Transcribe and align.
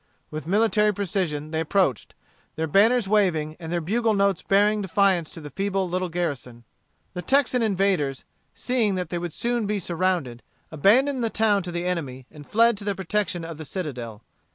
With 0.31 0.47
military 0.47 0.91
precision 0.95 1.51
they 1.51 1.59
approached, 1.59 2.15
their 2.55 2.65
banners 2.65 3.07
waving, 3.07 3.55
and 3.59 3.71
their 3.71 3.79
bugle 3.81 4.15
notes 4.15 4.41
bearing 4.41 4.81
defiance 4.81 5.29
to 5.29 5.41
the 5.41 5.51
feeble 5.51 5.87
little 5.87 6.09
garrison. 6.09 6.63
The 7.13 7.21
Texan 7.21 7.61
invaders, 7.61 8.25
seeing 8.55 8.95
that 8.95 9.11
they 9.11 9.19
would 9.19 9.31
soon 9.31 9.67
be 9.67 9.77
surrounded, 9.77 10.41
abandoned 10.71 11.23
the 11.23 11.29
town 11.29 11.61
to 11.61 11.71
the 11.71 11.85
enemy, 11.85 12.25
and 12.31 12.49
fled 12.49 12.77
to 12.77 12.83
the 12.83 12.95
protection 12.95 13.45
of 13.45 13.59
the 13.59 13.63
citadel. 13.65 14.23